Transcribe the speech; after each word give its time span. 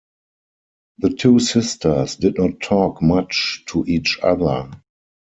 The 0.97 1.11
two 1.11 1.37
sisters 1.39 2.15
did 2.15 2.39
not 2.39 2.59
talk 2.59 3.03
much 3.03 3.63
to 3.67 3.85
each 3.85 4.17
other. 4.23 4.71